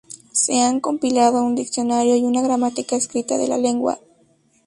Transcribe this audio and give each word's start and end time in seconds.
Se 0.31 0.59
han 0.59 0.79
compilado 0.79 1.43
un 1.43 1.53
diccionario 1.53 2.15
y 2.15 2.23
una 2.23 2.41
gramática 2.41 2.95
escrita 2.95 3.37
de 3.37 3.47
la 3.47 3.59
lengua. 3.59 3.99